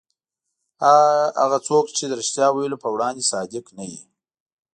هغه 1.41 1.57
څوک 1.67 1.85
چې 1.97 2.03
د 2.07 2.11
رښتیا 2.19 2.47
ویلو 2.51 2.81
په 2.83 2.89
وړاندې 2.93 3.29
صادق 3.31 3.65
نه 3.77 3.83
وي. 3.89 4.01